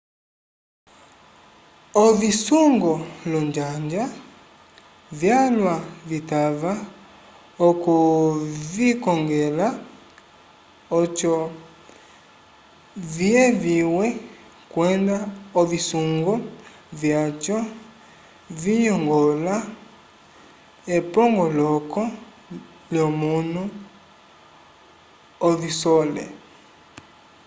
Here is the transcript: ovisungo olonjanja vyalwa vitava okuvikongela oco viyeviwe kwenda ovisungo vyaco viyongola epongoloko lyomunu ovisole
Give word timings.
ovisungo 2.05 2.93
olonjanja 3.23 4.03
vyalwa 5.19 5.75
vitava 6.09 6.73
okuvikongela 7.67 9.67
oco 10.99 11.33
viyeviwe 13.13 14.05
kwenda 14.71 15.17
ovisungo 15.59 16.33
vyaco 17.01 17.57
viyongola 18.61 19.55
epongoloko 20.97 22.01
lyomunu 22.91 23.63
ovisole 25.47 26.23